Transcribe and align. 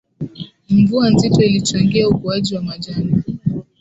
mvua 0.69 1.09
nzito 1.09 1.41
ilichangia 1.41 2.07
ukuaji 2.09 2.55
wa 2.55 2.61
majani 2.61 3.23